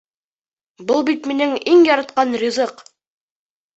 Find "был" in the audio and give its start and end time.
0.91-1.03